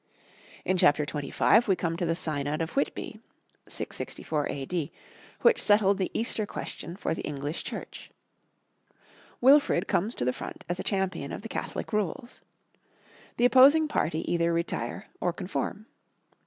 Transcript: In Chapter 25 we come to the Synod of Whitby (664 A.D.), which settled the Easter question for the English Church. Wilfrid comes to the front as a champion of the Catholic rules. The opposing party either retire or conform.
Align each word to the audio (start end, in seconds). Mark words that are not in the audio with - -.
In 0.65 0.77
Chapter 0.77 1.05
25 1.05 1.67
we 1.67 1.75
come 1.75 1.95
to 1.95 2.07
the 2.07 2.15
Synod 2.15 2.59
of 2.59 2.71
Whitby 2.75 3.19
(664 3.67 4.47
A.D.), 4.49 4.91
which 5.41 5.61
settled 5.61 5.99
the 5.99 6.09
Easter 6.11 6.47
question 6.47 6.95
for 6.95 7.13
the 7.13 7.21
English 7.21 7.63
Church. 7.63 8.09
Wilfrid 9.41 9.87
comes 9.87 10.15
to 10.15 10.25
the 10.25 10.33
front 10.33 10.65
as 10.67 10.79
a 10.79 10.83
champion 10.83 11.31
of 11.31 11.43
the 11.43 11.49
Catholic 11.49 11.93
rules. 11.93 12.41
The 13.37 13.45
opposing 13.45 13.87
party 13.87 14.21
either 14.21 14.51
retire 14.51 15.05
or 15.19 15.31
conform. 15.31 15.85